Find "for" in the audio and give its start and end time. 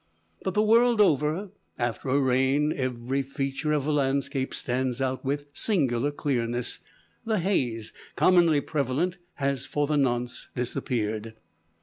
9.67-9.85